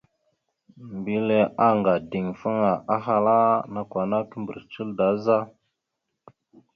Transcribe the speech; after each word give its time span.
Mbile 0.97 1.37
anga 1.67 1.93
ideŋfaŋa, 2.01 2.71
ahala: 2.95 3.37
«Nakw 3.73 3.95
ana 4.01 4.19
kimbrec 4.29 4.71
naɗ 4.79 4.89
da 4.97 5.07
za?». 5.23 5.37